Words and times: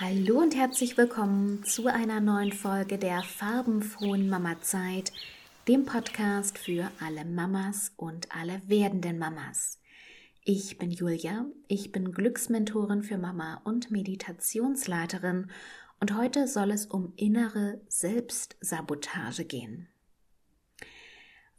Hallo 0.00 0.40
und 0.40 0.56
herzlich 0.56 0.96
willkommen 0.98 1.62
zu 1.62 1.86
einer 1.86 2.18
neuen 2.18 2.50
Folge 2.50 2.98
der 2.98 3.22
farbenfrohen 3.22 4.28
Mama-Zeit, 4.28 5.12
dem 5.68 5.84
Podcast 5.84 6.58
für 6.58 6.90
alle 7.00 7.24
Mamas 7.24 7.92
und 7.96 8.26
alle 8.34 8.60
werdenden 8.66 9.20
Mamas. 9.20 9.78
Ich 10.42 10.78
bin 10.78 10.90
Julia, 10.90 11.46
ich 11.68 11.92
bin 11.92 12.10
Glücksmentorin 12.10 13.04
für 13.04 13.18
Mama 13.18 13.60
und 13.62 13.92
Meditationsleiterin 13.92 15.52
und 16.00 16.16
heute 16.16 16.48
soll 16.48 16.72
es 16.72 16.86
um 16.86 17.12
innere 17.14 17.80
Selbstsabotage 17.86 19.44
gehen. 19.44 19.86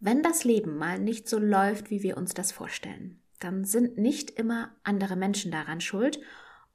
Wenn 0.02 0.24
das 0.24 0.43
Leben 0.43 0.78
mal 0.78 1.00
nicht 1.00 1.29
so 1.29 1.39
läuft, 1.39 1.89
wie 1.89 2.04
wir 2.04 2.18
uns 2.18 2.33
das 2.33 2.52
vorstellen, 2.52 3.18
dann 3.39 3.64
sind 3.64 3.97
nicht 3.97 4.32
immer 4.32 4.75
andere 4.83 5.15
Menschen 5.15 5.54
daran 5.54 5.79
schuld 5.79 6.20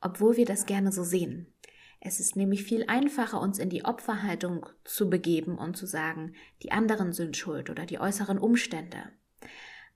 obwohl 0.01 0.37
wir 0.37 0.47
das 0.47 0.67
gerne 0.67 0.93
so 0.93 1.05
sehen. 1.05 1.47
Es 2.01 2.19
ist 2.19 2.35
nämlich 2.35 2.65
viel 2.65 2.85
einfacher, 2.87 3.41
uns 3.41 3.59
in 3.59 3.69
die 3.69 3.85
Opferhaltung 3.85 4.67
zu 4.85 5.11
begeben 5.11 5.59
und 5.59 5.77
zu 5.77 5.87
sagen, 5.87 6.35
die 6.63 6.73
anderen 6.73 7.13
sind 7.13 7.37
schuld 7.37 7.69
oder 7.69 7.85
die 7.85 7.99
äußeren 7.99 8.39
Umstände. 8.39 9.03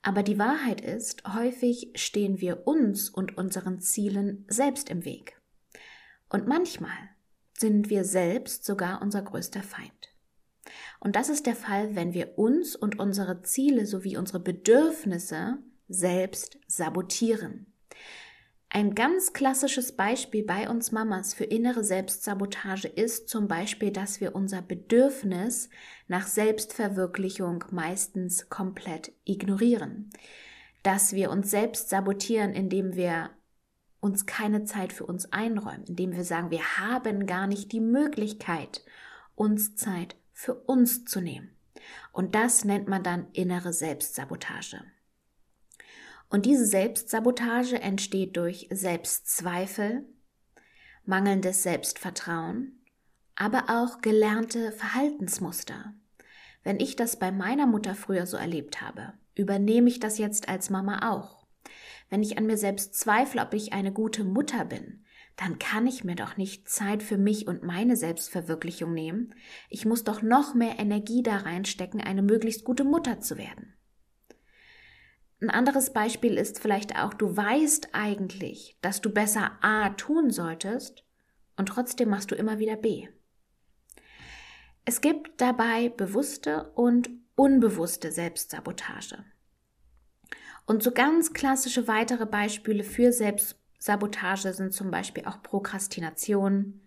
Aber 0.03 0.21
die 0.21 0.37
Wahrheit 0.37 0.81
ist, 0.81 1.23
häufig 1.33 1.91
stehen 1.95 2.39
wir 2.39 2.67
uns 2.67 3.09
und 3.09 3.39
unseren 3.39 3.81
Zielen 3.81 4.45
selbst 4.47 4.91
im 4.91 5.03
Weg. 5.03 5.41
Und 6.29 6.47
manchmal 6.47 7.09
sind 7.57 7.89
wir 7.89 8.05
selbst 8.05 8.65
sogar 8.65 9.01
unser 9.01 9.23
größter 9.23 9.63
Feind. 9.63 10.15
Und 10.99 11.15
das 11.15 11.29
ist 11.29 11.47
der 11.47 11.55
Fall, 11.55 11.95
wenn 11.95 12.13
wir 12.13 12.37
uns 12.37 12.75
und 12.75 12.99
unsere 12.99 13.41
Ziele 13.41 13.87
sowie 13.87 14.17
unsere 14.17 14.39
Bedürfnisse 14.39 15.57
selbst 15.87 16.59
sabotieren. 16.67 17.73
Ein 18.75 18.93
ganz 18.93 19.31
klassisches 19.31 19.93
Beispiel 19.93 20.43
bei 20.43 20.69
uns 20.69 20.91
Mamas 20.91 21.33
für 21.33 21.45
innere 21.45 21.85
Selbstsabotage 21.85 22.89
ist 22.89 23.29
zum 23.29 23.47
Beispiel, 23.47 23.89
dass 23.89 24.19
wir 24.19 24.35
unser 24.35 24.61
Bedürfnis 24.61 25.69
nach 26.09 26.27
Selbstverwirklichung 26.27 27.63
meistens 27.71 28.49
komplett 28.49 29.13
ignorieren. 29.23 30.09
Dass 30.83 31.13
wir 31.13 31.31
uns 31.31 31.51
selbst 31.51 31.87
sabotieren, 31.87 32.51
indem 32.51 32.97
wir 32.97 33.29
uns 34.01 34.25
keine 34.25 34.65
Zeit 34.65 34.91
für 34.91 35.05
uns 35.05 35.31
einräumen, 35.31 35.85
indem 35.85 36.11
wir 36.11 36.25
sagen, 36.25 36.51
wir 36.51 36.77
haben 36.77 37.27
gar 37.27 37.47
nicht 37.47 37.71
die 37.71 37.79
Möglichkeit, 37.79 38.83
uns 39.35 39.77
Zeit 39.77 40.17
für 40.33 40.53
uns 40.53 41.05
zu 41.05 41.21
nehmen. 41.21 41.55
Und 42.11 42.35
das 42.35 42.65
nennt 42.65 42.89
man 42.89 43.03
dann 43.03 43.27
innere 43.31 43.71
Selbstsabotage. 43.71 44.83
Und 46.35 46.45
diese 46.45 46.65
Selbstsabotage 46.65 47.81
entsteht 47.81 48.35
durch 48.35 48.67
Selbstzweifel, 48.69 50.03
mangelndes 51.05 51.63
Selbstvertrauen, 51.63 52.83
aber 53.37 53.69
auch 53.69 54.01
gelernte 54.01 54.73
Verhaltensmuster. 54.73 55.93
Wenn 56.61 56.81
ich 56.81 56.97
das 56.97 57.17
bei 57.19 57.31
meiner 57.31 57.67
Mutter 57.67 57.95
früher 57.95 58.25
so 58.25 58.35
erlebt 58.35 58.81
habe, 58.81 59.13
übernehme 59.33 59.87
ich 59.87 60.01
das 60.01 60.17
jetzt 60.17 60.49
als 60.49 60.69
Mama 60.69 61.09
auch. 61.09 61.47
Wenn 62.09 62.21
ich 62.21 62.37
an 62.37 62.47
mir 62.47 62.57
selbst 62.57 62.95
zweifle, 62.95 63.41
ob 63.41 63.53
ich 63.53 63.71
eine 63.71 63.93
gute 63.93 64.25
Mutter 64.25 64.65
bin, 64.65 65.05
dann 65.37 65.57
kann 65.57 65.87
ich 65.87 66.03
mir 66.03 66.15
doch 66.15 66.35
nicht 66.35 66.67
Zeit 66.67 67.01
für 67.01 67.17
mich 67.17 67.47
und 67.47 67.63
meine 67.63 67.95
Selbstverwirklichung 67.95 68.93
nehmen. 68.93 69.33
Ich 69.69 69.85
muss 69.85 70.03
doch 70.03 70.21
noch 70.21 70.53
mehr 70.53 70.79
Energie 70.79 71.23
da 71.23 71.37
reinstecken, 71.37 72.01
eine 72.01 72.23
möglichst 72.23 72.65
gute 72.65 72.83
Mutter 72.83 73.21
zu 73.21 73.37
werden. 73.37 73.74
Ein 75.41 75.49
anderes 75.49 75.91
Beispiel 75.91 76.37
ist 76.37 76.59
vielleicht 76.59 76.97
auch, 76.97 77.13
du 77.13 77.35
weißt 77.35 77.89
eigentlich, 77.91 78.77
dass 78.81 79.01
du 79.01 79.09
besser 79.09 79.51
A 79.61 79.89
tun 79.89 80.31
solltest 80.31 81.03
und 81.57 81.67
trotzdem 81.67 82.09
machst 82.09 82.31
du 82.31 82.35
immer 82.35 82.59
wieder 82.59 82.77
B. 82.77 83.07
Es 84.85 85.01
gibt 85.01 85.41
dabei 85.41 85.89
bewusste 85.89 86.71
und 86.75 87.09
unbewusste 87.35 88.11
Selbstsabotage. 88.11 89.25
Und 90.65 90.83
so 90.83 90.91
ganz 90.91 91.33
klassische 91.33 91.87
weitere 91.87 92.25
Beispiele 92.25 92.83
für 92.83 93.11
Selbstsabotage 93.11 94.53
sind 94.53 94.73
zum 94.73 94.89
Beispiel 94.89 95.25
auch 95.25 95.43
Prokrastination, 95.43 96.81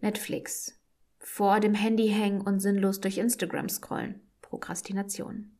Netflix, 0.00 0.78
vor 1.18 1.60
dem 1.60 1.74
Handy 1.74 2.08
hängen 2.08 2.40
und 2.40 2.60
sinnlos 2.60 3.00
durch 3.00 3.18
Instagram 3.18 3.68
scrollen, 3.68 4.20
Prokrastination 4.42 5.55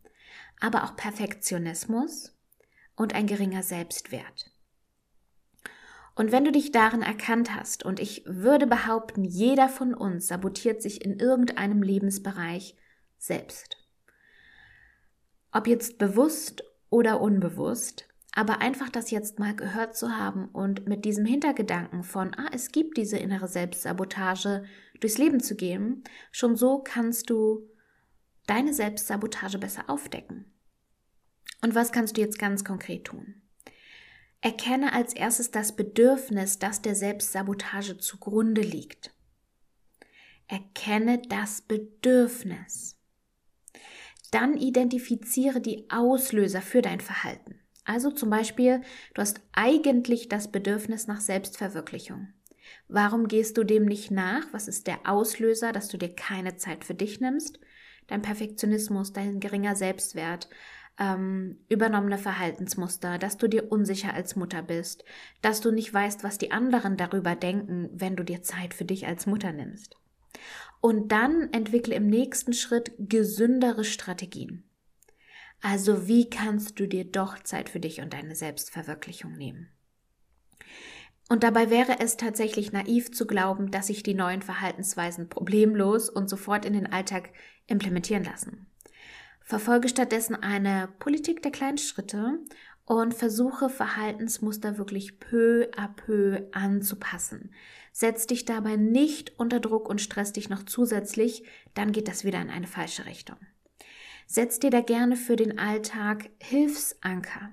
aber 0.61 0.85
auch 0.85 0.97
Perfektionismus 0.97 2.37
und 2.95 3.15
ein 3.15 3.27
geringer 3.27 3.63
Selbstwert. 3.63 4.51
Und 6.15 6.33
wenn 6.33 6.45
du 6.45 6.51
dich 6.51 6.73
darin 6.73 7.03
erkannt 7.03 7.55
hast, 7.55 7.85
und 7.85 8.01
ich 8.01 8.23
würde 8.27 8.67
behaupten, 8.67 9.23
jeder 9.23 9.69
von 9.69 9.93
uns 9.93 10.29
sabotiert 10.29 10.81
sich 10.81 11.05
in 11.05 11.19
irgendeinem 11.19 11.83
Lebensbereich 11.83 12.75
selbst. 13.19 13.77
Ob 15.53 15.67
jetzt 15.67 15.99
bewusst 15.99 16.65
oder 16.89 17.21
unbewusst, 17.21 18.09
aber 18.33 18.61
einfach 18.61 18.89
das 18.89 19.11
jetzt 19.11 19.39
mal 19.39 19.55
gehört 19.55 19.97
zu 19.97 20.17
haben 20.17 20.49
und 20.49 20.87
mit 20.87 21.05
diesem 21.05 21.27
Hintergedanken 21.27 22.03
von, 22.03 22.35
ah, 22.37 22.49
es 22.53 22.73
gibt 22.73 22.97
diese 22.97 23.19
innere 23.19 23.49
Selbstsabotage 23.49 24.65
durchs 25.01 25.19
Leben 25.19 25.41
zu 25.41 25.55
gehen, 25.55 26.03
schon 26.33 26.57
so 26.57 26.79
kannst 26.79 27.29
du 27.29 27.69
deine 28.47 28.73
Selbstsabotage 28.73 29.59
besser 29.59 29.89
aufdecken. 29.89 30.45
Und 31.62 31.75
was 31.75 31.93
kannst 31.93 32.17
du 32.17 32.21
jetzt 32.21 32.39
ganz 32.39 32.65
konkret 32.65 33.05
tun? 33.05 33.43
Erkenne 34.41 34.93
als 34.93 35.15
erstes 35.15 35.51
das 35.51 35.75
Bedürfnis, 35.75 36.59
das 36.59 36.83
der 36.83 36.95
Selbstsabotage 36.95 37.99
zugrunde 37.99 38.61
liegt. 38.61 39.12
Erkenne 40.47 41.21
das 41.29 41.62
Bedürfnis. 41.62 42.97
Dann 44.31 44.57
identifiziere 44.57 45.61
die 45.61 45.91
Auslöser 45.91 46.63
für 46.63 46.83
dein 46.83 47.01
Verhalten. 47.01 47.59
Also 47.84 48.11
zum 48.11 48.31
Beispiel, 48.31 48.83
du 49.15 49.23
hast 49.23 49.41
eigentlich 49.53 50.28
das 50.28 50.51
Bedürfnis 50.51 51.07
nach 51.07 51.21
Selbstverwirklichung. 51.21 52.28
Warum 52.89 53.28
gehst 53.28 53.57
du 53.57 53.65
dem 53.65 53.84
nicht 53.84 54.11
nach? 54.11 54.53
Was 54.53 54.67
ist 54.69 54.89
der 54.89 55.09
Auslöser, 55.09 55.73
dass 55.73 55.89
du 55.89 55.97
dir 55.97 56.15
keine 56.15 56.57
Zeit 56.57 56.84
für 56.84 56.95
dich 56.95 57.21
nimmst? 57.21 57.61
Dein 58.06 58.22
Perfektionismus, 58.22 59.12
dein 59.12 59.41
geringer 59.41 59.77
Selbstwert, 59.77 60.49
ähm, 60.99 61.59
übernommene 61.69 62.19
Verhaltensmuster, 62.19 63.19
dass 63.19 63.37
du 63.37 63.49
dir 63.49 63.71
unsicher 63.71 64.15
als 64.15 64.37
Mutter 64.37 64.62
bist, 64.62 65.05
dass 65.43 65.61
du 65.61 65.71
nicht 65.71 65.93
weißt, 65.93 66.25
was 66.25 66.39
die 66.39 66.53
anderen 66.53 66.97
darüber 66.97 67.34
denken, 67.34 67.91
wenn 67.93 68.16
du 68.16 68.25
dir 68.25 68.43
Zeit 68.43 68.75
für 68.75 68.84
dich 68.84 69.06
als 69.06 69.27
Mutter 69.27 69.53
nimmst. 69.53 69.97
Und 70.81 71.12
dann 71.12 71.53
entwickle 71.53 71.95
im 71.95 72.06
nächsten 72.06 72.53
Schritt 72.53 72.93
gesündere 72.99 73.84
Strategien. 73.84 74.65
Also 75.61 76.06
wie 76.06 76.28
kannst 76.28 76.78
du 76.78 76.87
dir 76.87 77.05
doch 77.05 77.39
Zeit 77.43 77.69
für 77.69 77.81
dich 77.81 78.00
und 78.00 78.12
deine 78.12 78.34
Selbstverwirklichung 78.34 79.33
nehmen? 79.33 79.69
Und 81.28 81.43
dabei 81.43 81.71
wäre 81.71 81.99
es 81.99 82.16
tatsächlich 82.16 82.72
naiv 82.72 83.11
zu 83.11 83.27
glauben, 83.27 83.72
dass 83.72 83.89
sich 83.89 84.05
die 84.05 84.15
neuen 84.15 84.43
Verhaltensweisen 84.43 85.28
problemlos 85.28 86.09
und 86.09 86.31
sofort 86.31 86.65
in 86.65 86.75
den 86.75 86.87
Alltag 86.87 87.33
implementieren 87.66 88.25
lassen. 88.25 88.66
Verfolge 89.47 89.88
stattdessen 89.88 90.34
eine 90.34 90.88
Politik 90.99 91.41
der 91.41 91.53
kleinen 91.53 91.78
Schritte 91.78 92.41
und 92.84 93.15
versuche 93.15 93.69
Verhaltensmuster 93.69 94.77
wirklich 94.77 95.21
peu 95.21 95.69
à 95.77 95.87
peu 95.87 96.43
anzupassen. 96.50 97.53
Setz 97.93 98.27
dich 98.27 98.44
dabei 98.44 98.75
nicht 98.75 99.38
unter 99.38 99.60
Druck 99.60 99.88
und 99.88 100.00
stress 100.00 100.32
dich 100.32 100.49
noch 100.49 100.65
zusätzlich, 100.65 101.44
dann 101.75 101.93
geht 101.93 102.09
das 102.09 102.25
wieder 102.25 102.41
in 102.41 102.50
eine 102.50 102.66
falsche 102.66 103.06
Richtung. 103.06 103.37
Setz 104.27 104.59
dir 104.59 104.71
da 104.71 104.81
gerne 104.81 105.15
für 105.15 105.37
den 105.37 105.60
Alltag 105.60 106.28
Hilfsanker. 106.41 107.50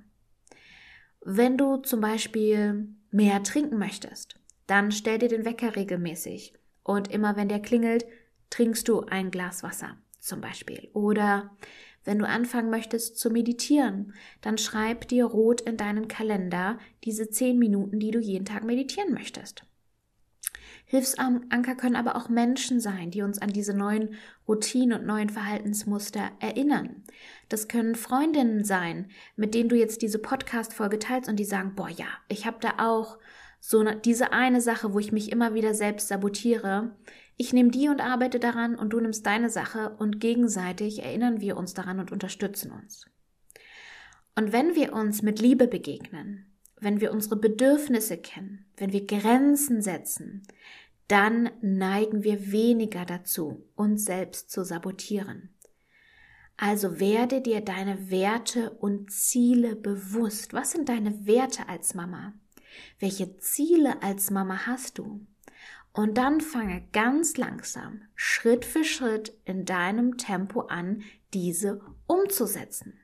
Wenn 1.21 1.59
du 1.59 1.77
zum 1.77 2.01
Beispiel 2.01 2.87
mehr 3.11 3.43
trinken 3.43 3.77
möchtest, 3.77 4.39
dann 4.65 4.91
stell 4.91 5.19
dir 5.19 5.29
den 5.29 5.45
Wecker 5.45 5.75
regelmäßig 5.75 6.55
und 6.81 7.11
immer 7.11 7.35
wenn 7.35 7.49
der 7.49 7.61
klingelt, 7.61 8.05
trinkst 8.49 8.87
du 8.87 9.01
ein 9.01 9.29
Glas 9.29 9.61
Wasser 9.61 9.97
zum 10.25 10.41
Beispiel. 10.41 10.89
Oder 10.93 11.55
wenn 12.05 12.19
du 12.19 12.27
anfangen 12.27 12.69
möchtest 12.69 13.17
zu 13.17 13.29
meditieren, 13.29 14.13
dann 14.41 14.57
schreib 14.57 15.07
dir 15.07 15.25
rot 15.25 15.61
in 15.61 15.77
deinen 15.77 16.07
Kalender 16.07 16.77
diese 17.03 17.29
zehn 17.29 17.57
Minuten, 17.59 17.99
die 17.99 18.11
du 18.11 18.19
jeden 18.19 18.45
Tag 18.45 18.63
meditieren 18.63 19.13
möchtest. 19.13 19.65
Hilfsanker 20.85 21.75
können 21.75 21.95
aber 21.95 22.15
auch 22.15 22.29
Menschen 22.29 22.79
sein, 22.79 23.09
die 23.09 23.21
uns 23.23 23.39
an 23.39 23.49
diese 23.49 23.73
neuen 23.73 24.15
Routinen 24.47 24.99
und 24.99 25.07
neuen 25.07 25.29
Verhaltensmuster 25.29 26.31
erinnern. 26.39 27.03
Das 27.49 27.67
können 27.67 27.95
Freundinnen 27.95 28.63
sein, 28.63 29.09
mit 29.35 29.55
denen 29.55 29.69
du 29.69 29.75
jetzt 29.75 30.01
diese 30.01 30.19
Podcast-Folge 30.19 30.99
teilst 30.99 31.29
und 31.29 31.37
die 31.37 31.45
sagen, 31.45 31.73
boah, 31.75 31.89
ja, 31.89 32.05
ich 32.27 32.45
habe 32.45 32.57
da 32.59 32.73
auch 32.77 33.17
so 33.65 33.79
eine, 33.79 33.95
diese 33.95 34.33
eine 34.33 34.59
Sache, 34.59 34.93
wo 34.93 34.99
ich 34.99 35.13
mich 35.13 35.31
immer 35.31 35.53
wieder 35.53 35.73
selbst 35.73 36.09
sabotiere. 36.09 36.93
Ich 37.37 37.53
nehme 37.53 37.71
die 37.71 37.87
und 37.87 38.01
arbeite 38.01 38.37
daran 38.37 38.75
und 38.75 38.89
du 38.89 38.99
nimmst 38.99 39.25
deine 39.25 39.49
Sache 39.49 39.95
und 39.99 40.19
gegenseitig 40.19 41.01
erinnern 41.01 41.39
wir 41.39 41.55
uns 41.55 41.73
daran 41.73 42.01
und 42.01 42.11
unterstützen 42.11 42.71
uns. 42.71 43.05
Und 44.35 44.51
wenn 44.51 44.75
wir 44.75 44.91
uns 44.91 45.21
mit 45.21 45.39
Liebe 45.39 45.67
begegnen, 45.67 46.45
wenn 46.81 46.99
wir 46.99 47.13
unsere 47.13 47.37
Bedürfnisse 47.37 48.17
kennen, 48.17 48.65
wenn 48.75 48.91
wir 48.91 49.07
Grenzen 49.07 49.81
setzen, 49.81 50.43
dann 51.07 51.49
neigen 51.61 52.25
wir 52.25 52.51
weniger 52.51 53.05
dazu, 53.05 53.63
uns 53.75 54.03
selbst 54.03 54.51
zu 54.51 54.65
sabotieren. 54.65 55.53
Also 56.57 56.99
werde 56.99 57.39
dir 57.39 57.61
deine 57.61 58.11
Werte 58.11 58.71
und 58.71 59.09
Ziele 59.09 59.77
bewusst. 59.77 60.51
Was 60.51 60.71
sind 60.71 60.89
deine 60.89 61.25
Werte 61.25 61.69
als 61.69 61.93
Mama? 61.93 62.33
Welche 62.99 63.37
Ziele 63.37 64.01
als 64.01 64.31
Mama 64.31 64.65
hast 64.65 64.97
du? 64.97 65.25
Und 65.93 66.17
dann 66.17 66.41
fange 66.41 66.87
ganz 66.91 67.37
langsam, 67.37 68.01
Schritt 68.15 68.65
für 68.65 68.83
Schritt 68.83 69.33
in 69.45 69.65
deinem 69.65 70.17
Tempo 70.17 70.61
an, 70.61 71.03
diese 71.33 71.81
umzusetzen. 72.07 72.99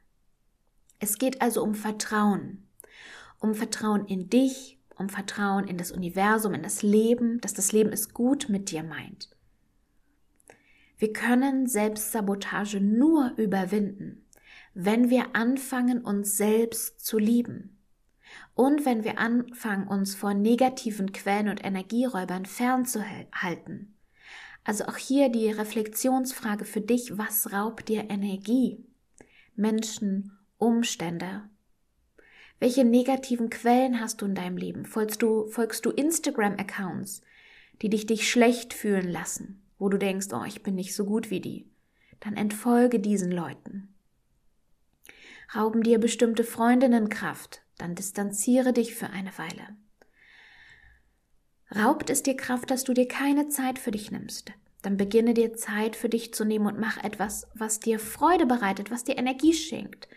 Es 1.00 1.18
geht 1.18 1.42
also 1.42 1.63
um 1.63 1.75
Vertrauen. 1.75 2.68
Um 3.39 3.54
Vertrauen 3.54 4.06
in 4.06 4.30
dich, 4.30 4.80
um 4.98 5.07
Vertrauen 5.07 5.68
in 5.68 5.77
das 5.77 5.92
Universum, 5.92 6.54
in 6.54 6.63
das 6.63 6.81
Leben, 6.81 7.39
dass 7.42 7.54
das 7.54 7.72
Leben 7.72 7.92
es 7.94 8.13
gut 8.13 8.50
mit 8.50 8.72
dir 8.72 8.83
meint. 8.83 9.30
Wir 10.98 11.13
können 11.13 11.68
Selbstsabotage 11.68 12.81
nur 12.81 13.33
überwinden, 13.38 14.25
wenn 14.74 15.10
wir 15.10 15.36
anfangen, 15.36 16.04
uns 16.04 16.36
selbst 16.36 17.06
zu 17.06 17.18
lieben. 17.18 17.78
Und 18.56 18.86
wenn 18.86 19.03
wir 19.03 19.19
anfangen, 19.19 19.88
uns 19.88 20.15
vor 20.15 20.33
negativen 20.33 21.12
Quellen 21.12 21.50
und 21.50 21.63
Energieräubern 21.63 22.45
fernzuhalten. 22.45 23.95
Also 24.63 24.86
auch 24.86 24.97
hier 24.97 25.30
die 25.30 25.50
Reflexionsfrage 25.50 26.65
für 26.65 26.81
dich, 26.81 27.18
was 27.18 27.51
raubt 27.53 27.88
dir 27.89 28.09
Energie? 28.09 28.83
Menschen, 29.56 30.38
Umstände. 30.57 31.44
Welche 32.59 32.83
negativen 32.83 33.50
Quellen 33.50 34.01
hast 34.01 34.21
du 34.21 34.25
in 34.25 34.36
deinem 34.36 34.57
Leben? 34.57 34.86
Folgst 34.86 35.21
du, 35.21 35.47
folgst 35.47 35.86
du 35.86 35.91
Instagram-Accounts, 35.91 37.21
die 37.81 37.89
dich, 37.89 38.06
dich 38.06 38.30
schlecht 38.30 38.74
fühlen 38.74 39.09
lassen? 39.09 39.62
wo 39.80 39.88
du 39.88 39.97
denkst, 39.97 40.27
oh, 40.33 40.44
ich 40.45 40.62
bin 40.62 40.75
nicht 40.75 40.94
so 40.94 41.06
gut 41.06 41.31
wie 41.31 41.39
die, 41.39 41.65
dann 42.19 42.36
entfolge 42.36 43.00
diesen 43.00 43.31
Leuten. 43.31 43.88
Rauben 45.56 45.81
dir 45.81 45.97
bestimmte 45.97 46.44
Freundinnen 46.44 47.09
Kraft, 47.09 47.63
dann 47.79 47.95
distanziere 47.95 48.73
dich 48.73 48.93
für 48.93 49.09
eine 49.09 49.35
Weile. 49.37 49.75
Raubt 51.75 52.09
es 52.09 52.23
dir 52.23 52.35
Kraft, 52.35 52.71
dass 52.71 52.83
du 52.83 52.93
dir 52.93 53.07
keine 53.07 53.47
Zeit 53.47 53.79
für 53.79 53.91
dich 53.91 54.11
nimmst, 54.11 54.51
dann 54.81 54.97
beginne 54.97 55.33
dir 55.33 55.53
Zeit 55.53 55.95
für 55.95 56.09
dich 56.09 56.33
zu 56.33 56.45
nehmen 56.45 56.67
und 56.67 56.79
mach 56.79 57.03
etwas, 57.03 57.47
was 57.53 57.79
dir 57.79 57.99
Freude 57.99 58.45
bereitet, 58.45 58.91
was 58.91 59.03
dir 59.03 59.17
Energie 59.17 59.53
schenkt. 59.53 60.07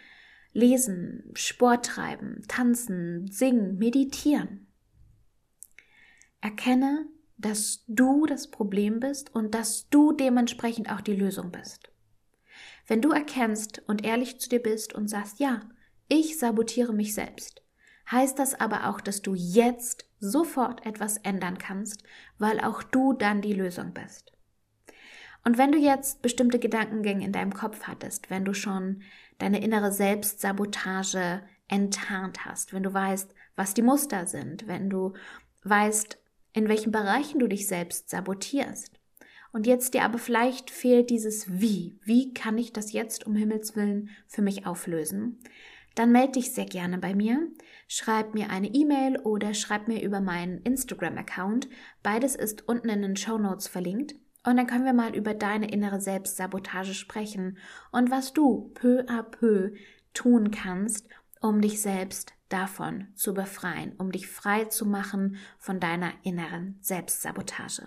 Lesen, 0.52 1.30
Sport 1.34 1.86
treiben, 1.86 2.42
tanzen, 2.46 3.30
singen, 3.30 3.78
meditieren. 3.78 4.66
Erkenne, 6.40 7.06
dass 7.38 7.84
du 7.88 8.26
das 8.26 8.50
Problem 8.50 9.00
bist 9.00 9.34
und 9.34 9.54
dass 9.54 9.88
du 9.88 10.12
dementsprechend 10.12 10.90
auch 10.90 11.00
die 11.00 11.16
Lösung 11.16 11.50
bist. 11.50 11.90
Wenn 12.86 13.00
du 13.00 13.10
erkennst 13.10 13.82
und 13.86 14.04
ehrlich 14.04 14.38
zu 14.38 14.48
dir 14.48 14.62
bist 14.62 14.92
und 14.92 15.08
sagst, 15.08 15.40
ja, 15.40 15.60
ich 16.12 16.38
sabotiere 16.38 16.92
mich 16.92 17.14
selbst, 17.14 17.62
heißt 18.10 18.38
das 18.38 18.52
aber 18.60 18.90
auch, 18.90 19.00
dass 19.00 19.22
du 19.22 19.34
jetzt 19.34 20.04
sofort 20.20 20.84
etwas 20.84 21.16
ändern 21.16 21.56
kannst, 21.56 22.02
weil 22.38 22.60
auch 22.60 22.82
du 22.82 23.14
dann 23.14 23.40
die 23.40 23.54
Lösung 23.54 23.94
bist. 23.94 24.30
Und 25.42 25.56
wenn 25.56 25.72
du 25.72 25.78
jetzt 25.78 26.20
bestimmte 26.20 26.58
Gedankengänge 26.58 27.24
in 27.24 27.32
deinem 27.32 27.54
Kopf 27.54 27.84
hattest, 27.84 28.28
wenn 28.28 28.44
du 28.44 28.52
schon 28.52 29.02
deine 29.38 29.62
innere 29.62 29.90
Selbstsabotage 29.90 31.42
enttarnt 31.66 32.44
hast, 32.44 32.74
wenn 32.74 32.82
du 32.82 32.92
weißt, 32.92 33.34
was 33.56 33.72
die 33.72 33.82
Muster 33.82 34.26
sind, 34.26 34.68
wenn 34.68 34.90
du 34.90 35.14
weißt, 35.64 36.18
in 36.52 36.68
welchen 36.68 36.92
Bereichen 36.92 37.38
du 37.38 37.48
dich 37.48 37.66
selbst 37.66 38.10
sabotierst. 38.10 39.00
Und 39.50 39.66
jetzt 39.66 39.94
dir 39.94 40.04
aber 40.04 40.18
vielleicht 40.18 40.70
fehlt 40.70 41.08
dieses 41.08 41.60
Wie. 41.60 41.98
Wie 42.04 42.34
kann 42.34 42.58
ich 42.58 42.72
das 42.72 42.92
jetzt 42.92 43.26
um 43.26 43.34
Himmels 43.34 43.74
Willen 43.76 44.10
für 44.26 44.42
mich 44.42 44.66
auflösen? 44.66 45.40
Dann 45.94 46.12
melde 46.12 46.32
dich 46.32 46.52
sehr 46.52 46.66
gerne 46.66 46.98
bei 46.98 47.14
mir. 47.14 47.48
Schreib 47.88 48.34
mir 48.34 48.50
eine 48.50 48.68
E-Mail 48.68 49.18
oder 49.20 49.54
schreib 49.54 49.88
mir 49.88 50.02
über 50.02 50.20
meinen 50.20 50.58
Instagram-Account. 50.58 51.68
Beides 52.02 52.34
ist 52.34 52.68
unten 52.68 52.88
in 52.88 53.02
den 53.02 53.16
Show 53.16 53.38
Notes 53.38 53.68
verlinkt. 53.68 54.14
Und 54.44 54.56
dann 54.56 54.66
können 54.66 54.84
wir 54.84 54.92
mal 54.92 55.14
über 55.14 55.34
deine 55.34 55.70
innere 55.70 56.00
Selbstsabotage 56.00 56.94
sprechen 56.94 57.58
und 57.92 58.10
was 58.10 58.32
du 58.32 58.72
peu 58.74 59.04
à 59.06 59.22
peu 59.22 59.72
tun 60.14 60.50
kannst, 60.50 61.08
um 61.40 61.60
dich 61.60 61.80
selbst 61.80 62.32
davon 62.48 63.08
zu 63.14 63.34
befreien, 63.34 63.94
um 63.98 64.10
dich 64.10 64.26
frei 64.26 64.64
zu 64.64 64.84
machen 64.84 65.36
von 65.58 65.78
deiner 65.78 66.12
inneren 66.24 66.76
Selbstsabotage. 66.80 67.86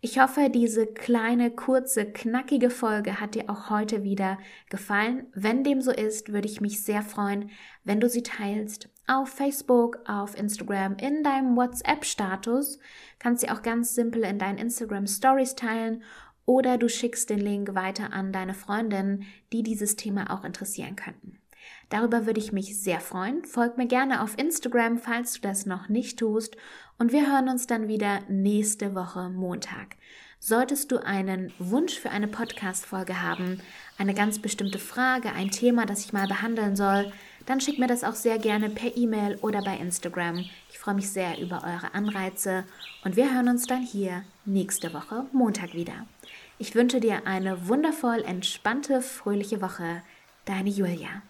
Ich 0.00 0.20
hoffe, 0.20 0.50
diese 0.50 0.86
kleine, 0.86 1.50
kurze, 1.50 2.04
knackige 2.04 2.70
Folge 2.70 3.20
hat 3.20 3.34
dir 3.34 3.48
auch 3.48 3.70
heute 3.70 4.02
wieder 4.02 4.38
gefallen. 4.68 5.26
Wenn 5.34 5.64
dem 5.64 5.80
so 5.80 5.90
ist, 5.90 6.32
würde 6.32 6.48
ich 6.48 6.60
mich 6.60 6.82
sehr 6.82 7.02
freuen, 7.02 7.50
wenn 7.84 8.00
du 8.00 8.08
sie 8.08 8.22
teilst 8.22 8.88
auf 9.06 9.28
Facebook, 9.28 9.98
auf 10.06 10.36
Instagram, 10.36 10.96
in 10.96 11.22
deinem 11.22 11.56
WhatsApp-Status. 11.56 12.78
Kannst 13.18 13.42
sie 13.42 13.50
auch 13.50 13.62
ganz 13.62 13.94
simpel 13.94 14.24
in 14.24 14.38
deinen 14.38 14.58
Instagram 14.58 15.06
Stories 15.06 15.54
teilen 15.54 16.02
oder 16.44 16.78
du 16.78 16.88
schickst 16.88 17.30
den 17.30 17.40
Link 17.40 17.74
weiter 17.74 18.12
an 18.12 18.32
deine 18.32 18.54
Freundinnen, 18.54 19.24
die 19.52 19.62
dieses 19.62 19.96
Thema 19.96 20.30
auch 20.30 20.44
interessieren 20.44 20.96
könnten. 20.96 21.38
Darüber 21.88 22.26
würde 22.26 22.40
ich 22.40 22.52
mich 22.52 22.80
sehr 22.80 23.00
freuen. 23.00 23.44
Folg 23.44 23.76
mir 23.76 23.86
gerne 23.86 24.22
auf 24.22 24.38
Instagram, 24.38 24.98
falls 24.98 25.34
du 25.34 25.40
das 25.40 25.66
noch 25.66 25.88
nicht 25.88 26.18
tust. 26.18 26.56
Und 26.98 27.12
wir 27.12 27.30
hören 27.30 27.48
uns 27.48 27.66
dann 27.66 27.88
wieder 27.88 28.20
nächste 28.28 28.94
Woche 28.94 29.28
Montag. 29.28 29.96
Solltest 30.38 30.92
du 30.92 30.98
einen 30.98 31.52
Wunsch 31.58 31.98
für 31.98 32.10
eine 32.10 32.28
Podcast-Folge 32.28 33.22
haben, 33.22 33.60
eine 33.98 34.14
ganz 34.14 34.38
bestimmte 34.38 34.78
Frage, 34.78 35.32
ein 35.32 35.50
Thema, 35.50 35.86
das 35.86 36.04
ich 36.04 36.12
mal 36.12 36.28
behandeln 36.28 36.76
soll, 36.76 37.12
dann 37.46 37.60
schick 37.60 37.78
mir 37.78 37.86
das 37.86 38.04
auch 38.04 38.14
sehr 38.14 38.38
gerne 38.38 38.68
per 38.68 38.96
E-Mail 38.96 39.36
oder 39.36 39.62
bei 39.62 39.76
Instagram. 39.76 40.44
Ich 40.70 40.78
freue 40.78 40.94
mich 40.94 41.10
sehr 41.10 41.38
über 41.40 41.64
eure 41.64 41.94
Anreize 41.94 42.64
und 43.04 43.16
wir 43.16 43.32
hören 43.32 43.48
uns 43.48 43.66
dann 43.66 43.82
hier 43.82 44.24
nächste 44.44 44.92
Woche 44.92 45.26
Montag 45.32 45.74
wieder. 45.74 46.06
Ich 46.58 46.74
wünsche 46.74 47.00
dir 47.00 47.26
eine 47.26 47.68
wundervoll 47.68 48.22
entspannte, 48.22 49.02
fröhliche 49.02 49.60
Woche. 49.62 50.02
Deine 50.44 50.70
Julia. 50.70 51.22